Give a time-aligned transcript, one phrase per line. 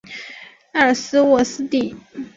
[0.71, 1.95] 埃尔斯沃思地。